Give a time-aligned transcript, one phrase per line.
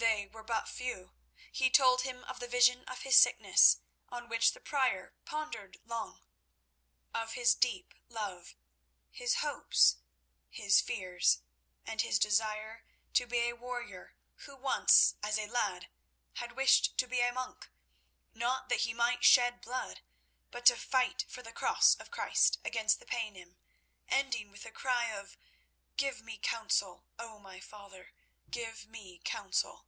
[0.00, 1.12] They were but few.
[1.52, 6.22] He told him of the vision of his sickness, on which the Prior pondered long;
[7.12, 8.56] of his deep love,
[9.10, 9.96] his hopes,
[10.48, 11.42] his fears,
[11.84, 15.88] and his desire to be a warrior who once, as a lad,
[16.34, 17.68] had wished to be a monk,
[18.32, 20.00] not that he might shed blood,
[20.50, 23.56] but to fight for the Cross of Christ against the Paynim,
[24.08, 25.36] ending with a cry of—
[25.98, 28.12] "Give me counsel, O my father.
[28.50, 29.86] Give me counsel."